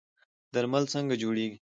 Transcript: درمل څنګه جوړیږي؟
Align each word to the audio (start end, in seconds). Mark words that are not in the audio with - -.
درمل 0.53 0.83
څنګه 0.93 1.15
جوړیږي؟ 1.21 1.57